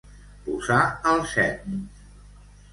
[0.47, 0.79] Posar
[1.13, 1.71] al cep.